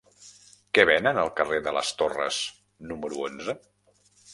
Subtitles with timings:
[0.77, 2.43] Què venen al carrer de les Torres
[2.93, 3.61] número onze?